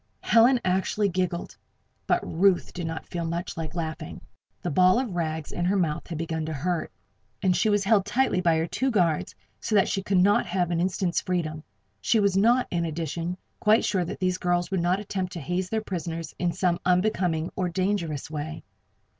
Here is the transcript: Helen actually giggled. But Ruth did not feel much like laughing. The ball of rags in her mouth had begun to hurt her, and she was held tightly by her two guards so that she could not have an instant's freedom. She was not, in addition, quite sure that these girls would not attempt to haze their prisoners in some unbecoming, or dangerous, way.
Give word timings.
Helen 0.21 0.59
actually 0.65 1.09
giggled. 1.09 1.55
But 2.07 2.21
Ruth 2.23 2.73
did 2.73 2.87
not 2.87 3.05
feel 3.05 3.23
much 3.23 3.55
like 3.55 3.75
laughing. 3.75 4.19
The 4.63 4.71
ball 4.71 4.97
of 4.97 5.15
rags 5.15 5.51
in 5.51 5.63
her 5.65 5.75
mouth 5.75 6.07
had 6.07 6.17
begun 6.17 6.43
to 6.47 6.53
hurt 6.53 6.89
her, 6.89 6.91
and 7.43 7.55
she 7.55 7.69
was 7.69 7.83
held 7.83 8.03
tightly 8.03 8.41
by 8.41 8.57
her 8.57 8.65
two 8.65 8.89
guards 8.89 9.35
so 9.59 9.75
that 9.75 9.87
she 9.87 10.01
could 10.01 10.17
not 10.17 10.47
have 10.47 10.71
an 10.71 10.81
instant's 10.81 11.21
freedom. 11.21 11.63
She 12.01 12.19
was 12.19 12.35
not, 12.35 12.65
in 12.71 12.83
addition, 12.85 13.37
quite 13.59 13.85
sure 13.85 14.03
that 14.03 14.19
these 14.19 14.39
girls 14.39 14.71
would 14.71 14.81
not 14.81 14.99
attempt 14.99 15.33
to 15.33 15.39
haze 15.39 15.69
their 15.69 15.81
prisoners 15.83 16.33
in 16.39 16.51
some 16.51 16.79
unbecoming, 16.83 17.51
or 17.55 17.69
dangerous, 17.69 18.27
way. 18.31 18.63